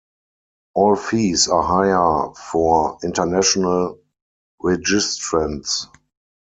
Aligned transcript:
All 0.73 0.95
fees 0.95 1.47
are 1.47 1.61
higher 1.61 2.33
for 2.33 2.97
international 3.03 3.99
registrants. 4.59 5.89